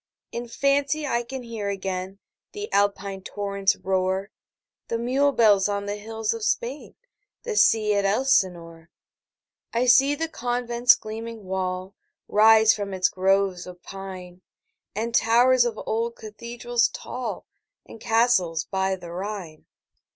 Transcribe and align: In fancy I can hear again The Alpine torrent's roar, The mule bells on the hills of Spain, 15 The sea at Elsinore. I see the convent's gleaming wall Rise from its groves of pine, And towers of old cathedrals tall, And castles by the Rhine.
In 0.31 0.47
fancy 0.47 1.05
I 1.05 1.21
can 1.21 1.43
hear 1.43 1.69
again 1.69 2.17
The 2.53 2.73
Alpine 2.73 3.21
torrent's 3.21 3.75
roar, 3.75 4.31
The 4.87 4.97
mule 4.97 5.31
bells 5.31 5.69
on 5.69 5.85
the 5.85 5.97
hills 5.97 6.33
of 6.33 6.43
Spain, 6.43 6.95
15 7.43 7.43
The 7.43 7.55
sea 7.55 7.93
at 7.93 8.03
Elsinore. 8.05 8.89
I 9.71 9.85
see 9.85 10.15
the 10.15 10.27
convent's 10.27 10.95
gleaming 10.95 11.43
wall 11.43 11.93
Rise 12.27 12.73
from 12.73 12.95
its 12.95 13.09
groves 13.09 13.67
of 13.67 13.83
pine, 13.83 14.41
And 14.95 15.13
towers 15.13 15.65
of 15.65 15.79
old 15.85 16.15
cathedrals 16.15 16.87
tall, 16.87 17.45
And 17.85 18.01
castles 18.01 18.63
by 18.63 18.95
the 18.95 19.11
Rhine. 19.11 19.67